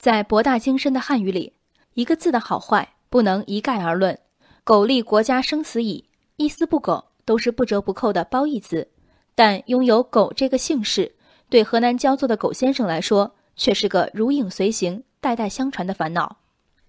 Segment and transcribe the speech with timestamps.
[0.00, 1.52] 在博大精深的汉语里，
[1.92, 4.18] 一个字的好坏不能一概而论。
[4.64, 6.02] 苟利国家生死以，
[6.36, 8.88] 一丝不苟都是不折不扣的褒义词。
[9.34, 11.14] 但拥有苟这个姓氏，
[11.50, 16.38] 对河南焦作的苟先生来说，却是个如影随形、代代相传的烦恼。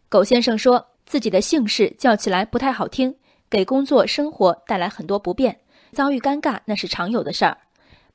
[0.08, 3.14] 苟先生说自己的姓氏叫起来不太好听，
[3.50, 5.60] 给工作生活带来很多不便，
[5.92, 7.58] 遭遇尴尬那是常有的事儿。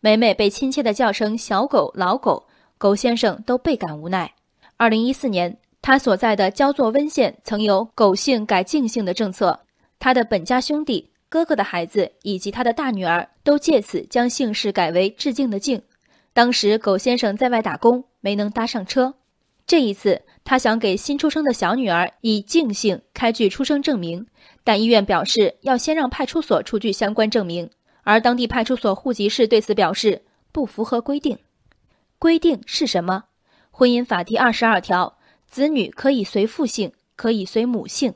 [0.00, 2.46] 每每被亲切地叫成小狗、老狗，
[2.78, 4.32] 苟先生都倍感无奈。
[4.78, 9.58] 二零一四年，他所在的焦作温县曾有苟姓改靖姓的政策，
[9.98, 15.80] 他的本家兄弟、哥哥的孩子以及他的大女儿都借此将姓氏改为致敬的敬。
[16.34, 19.14] 当时苟先生在外打工，没能搭上车。
[19.66, 24.26] 这一次，他想给新出生的小女儿以敬姓开具出生证明，
[24.62, 27.70] 但医院表示要先让派出所出具相关证明，
[28.02, 31.38] 而当地派出所户籍室对此表示不符合规定。
[32.18, 33.24] 规定是什么？
[33.78, 38.14] 婚姻法第二十二条，子女可以随父姓，可以随母姓。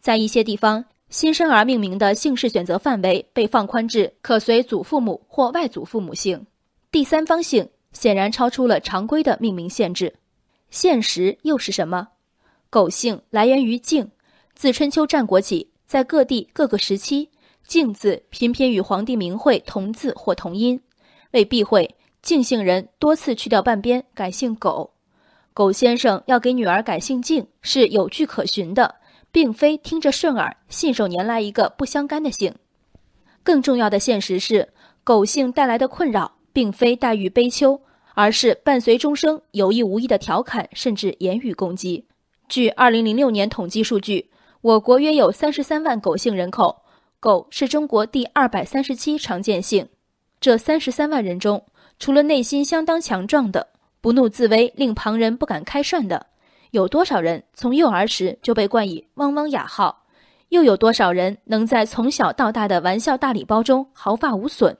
[0.00, 6.44] 在一些地方，新生儿命名的姓氏选择范围被放宽至可随祖父母或外祖父母姓。
[6.90, 10.12] 第三方姓显然超出了常规的命名限制。
[10.70, 12.08] 现实又是什么？
[12.68, 14.10] 苟姓来源于敬，
[14.56, 17.30] 自春秋战国起，在各地各个时期，
[17.64, 20.80] 敬字频频与皇帝名讳同字或同音。
[21.30, 24.90] 为避讳，敬姓人多次去掉半边，改姓苟。
[25.56, 28.96] 苟先生要给女儿改姓静是有据可循的，
[29.32, 32.54] 并非听着顺耳，信手拈来一个不相干的姓。
[33.42, 34.68] 更重要的现实是，
[35.02, 37.80] 苟姓带来的困扰并非黛玉悲秋，
[38.12, 42.04] 而是伴随终生有意无意的调侃，甚至言语攻击。
[42.50, 44.28] 据二零零六年统计数据，
[44.60, 46.82] 我国约有三十三万狗姓人口，
[47.18, 49.88] 狗是中国第二百三十七常见姓。
[50.38, 51.64] 这三十三万人中，
[51.98, 53.68] 除了内心相当强壮的。
[54.06, 56.26] 不怒自威，令旁人不敢开涮的，
[56.70, 60.04] 有多少人从幼儿时就被冠以“汪汪”雅号？
[60.50, 64.76] 又有多少人能在从小到大的玩笑大礼包中毫发无损？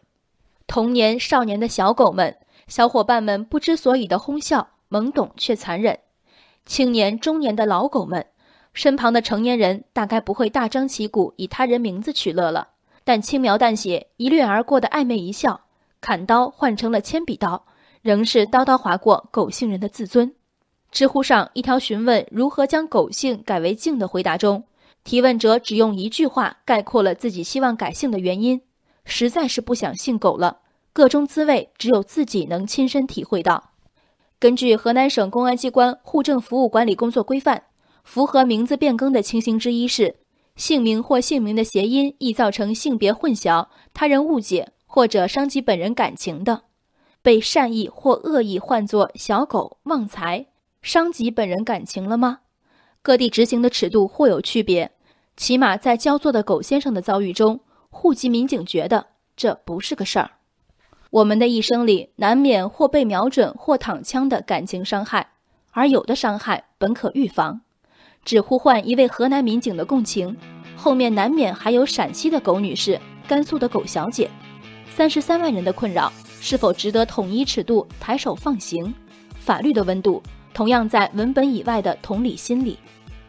[0.69, 2.37] 童年、少年的小狗们，
[2.69, 5.97] 小伙伴们不知所以的哄笑，懵懂却残忍；
[6.65, 8.25] 青年、中年的老狗们，
[8.75, 12.69] 身旁的成年人大概不会大张旗鼓以他人名字取乐了，
[13.03, 15.63] 但轻描淡写、一掠而过的暧昧一笑，
[16.01, 17.67] 砍刀换成了铅笔刀。
[18.07, 20.33] 仍是刀刀划过狗姓人的自尊。
[20.93, 24.63] 知乎上一条询问如何将狗姓改为敬的回答中，
[25.03, 28.61] 提问者只用一句话概括了自己希望改姓的原因：
[29.05, 30.59] 实在是不想姓狗了，
[30.93, 33.73] 个中滋味只有自己能亲身体会到。
[34.39, 37.65] 根据河南省公安机关户政服务管理工作规范，
[38.05, 40.15] 符合名字变更的情形之一是，
[40.55, 46.63] 姓名或姓名的谐音易造成性别混淆、他人误解或者伤及本人感情的。
[47.27, 50.47] 被善意或恶意唤作小狗旺财，
[50.81, 52.39] 伤及本人感情了吗？
[53.03, 54.93] 各地执行的尺度或有区别，
[55.37, 57.59] 起码在焦作的狗先生的遭遇中，
[57.91, 60.31] 户籍民警觉得这不是个事儿。
[61.11, 65.33] 我们的一生里难免或被瞄准或躺枪的感情伤害，
[65.73, 67.61] 而有的伤害本可预防，
[68.25, 70.37] 只呼唤一位河南民警的共情，
[70.77, 74.31] 后面难免还有陕西的狗女士、甘肃的狗小姐，
[74.95, 76.13] 三十三万人的困扰。
[76.47, 78.95] 是否值得统一尺度抬手放行？
[79.41, 80.23] 法律的温度
[80.55, 82.79] 同样在文本以外的同理心理。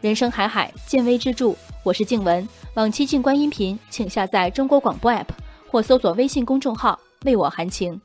[0.00, 1.52] 人生海海，见微知著。
[1.82, 5.26] 我是静文，往期静观音频，请下载中国广播 app
[5.66, 8.00] 或搜索微信公众号为我含情。